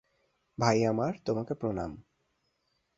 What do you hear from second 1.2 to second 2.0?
তোমাকে প্রণাম!